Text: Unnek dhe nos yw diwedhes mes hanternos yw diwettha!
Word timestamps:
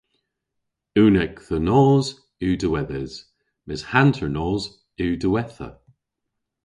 Unnek 1.01 1.35
dhe 1.47 1.59
nos 1.69 2.07
yw 2.45 2.55
diwedhes 2.61 3.13
mes 3.67 3.81
hanternos 3.91 4.63
yw 5.01 5.13
diwettha! 5.21 5.69